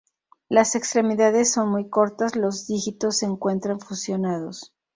[0.49, 4.73] Las extremidades son muy cortas; los dígitos se encuentran fusionados.